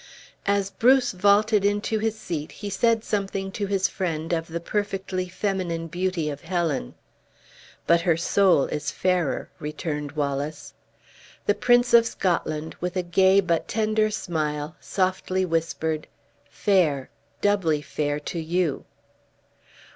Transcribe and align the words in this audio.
As 0.47 0.71
Bruce 0.71 1.11
vaulted 1.11 1.63
into 1.63 1.99
his 1.99 2.17
seat 2.17 2.51
he 2.53 2.71
said 2.71 3.03
something 3.03 3.51
to 3.51 3.67
his 3.67 3.87
friend 3.87 4.33
of 4.33 4.47
the 4.47 4.59
perfectly 4.59 5.29
feminine 5.29 5.85
beauty 5.85 6.27
of 6.27 6.41
Helen. 6.41 6.95
"But 7.85 8.01
her 8.01 8.17
soul 8.17 8.63
is 8.65 8.89
fairer!" 8.89 9.51
returned 9.59 10.13
Wallace. 10.13 10.73
The 11.45 11.53
Prince 11.53 11.93
of 11.93 12.07
Scotland, 12.07 12.75
with 12.81 12.97
a 12.97 13.03
gay 13.03 13.41
but 13.41 13.67
tender 13.67 14.09
smile, 14.09 14.75
softly 14.79 15.45
whispered: 15.45 16.07
"Fair, 16.49 17.11
doubly 17.39 17.83
fair 17.83 18.19
to 18.21 18.39
you!" 18.39 18.85